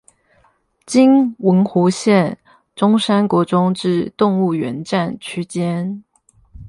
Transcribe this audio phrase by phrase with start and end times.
[0.87, 2.35] 今文湖線
[2.75, 6.03] 中山國中至動物園站區間